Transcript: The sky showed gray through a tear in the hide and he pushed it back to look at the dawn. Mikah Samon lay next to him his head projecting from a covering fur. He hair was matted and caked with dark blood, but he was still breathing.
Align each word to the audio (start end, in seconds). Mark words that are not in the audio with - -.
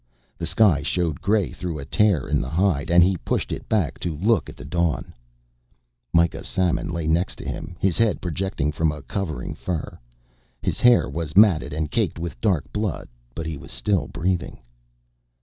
The 0.39 0.47
sky 0.47 0.81
showed 0.81 1.21
gray 1.21 1.51
through 1.51 1.77
a 1.77 1.85
tear 1.85 2.27
in 2.27 2.41
the 2.41 2.49
hide 2.49 2.89
and 2.89 3.03
he 3.03 3.17
pushed 3.17 3.51
it 3.51 3.69
back 3.69 3.99
to 3.99 4.17
look 4.17 4.49
at 4.49 4.57
the 4.57 4.65
dawn. 4.65 5.13
Mikah 6.11 6.43
Samon 6.43 6.89
lay 6.91 7.05
next 7.05 7.35
to 7.35 7.45
him 7.47 7.75
his 7.77 7.99
head 7.99 8.19
projecting 8.19 8.71
from 8.71 8.91
a 8.91 9.03
covering 9.03 9.53
fur. 9.53 9.99
He 10.63 10.71
hair 10.71 11.07
was 11.07 11.37
matted 11.37 11.71
and 11.71 11.91
caked 11.91 12.17
with 12.17 12.41
dark 12.41 12.73
blood, 12.73 13.09
but 13.35 13.45
he 13.45 13.57
was 13.57 13.71
still 13.71 14.07
breathing. 14.07 14.57